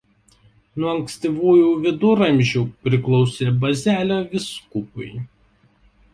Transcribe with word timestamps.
Nuo 0.83 0.87
ankstyvųjų 0.93 1.67
viduramžių 1.83 2.65
priklausė 2.89 3.49
Bazelio 3.67 4.19
vyskupui. 4.35 5.13